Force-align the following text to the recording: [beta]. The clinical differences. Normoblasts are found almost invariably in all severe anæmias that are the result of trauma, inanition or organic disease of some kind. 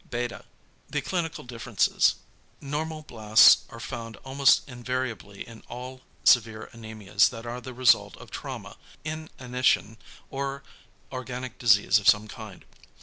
[beta]. 0.09 0.43
The 0.89 1.01
clinical 1.01 1.43
differences. 1.43 2.15
Normoblasts 2.59 3.57
are 3.71 3.79
found 3.79 4.15
almost 4.25 4.67
invariably 4.67 5.47
in 5.47 5.61
all 5.69 6.01
severe 6.23 6.71
anæmias 6.73 7.29
that 7.29 7.45
are 7.45 7.61
the 7.61 7.75
result 7.75 8.17
of 8.17 8.31
trauma, 8.31 8.77
inanition 9.05 9.97
or 10.31 10.63
organic 11.11 11.59
disease 11.59 11.99
of 11.99 12.09
some 12.09 12.27
kind. 12.27 12.65